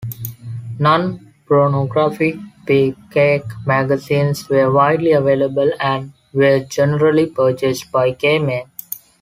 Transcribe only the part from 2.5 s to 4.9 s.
"beefcake magazines" were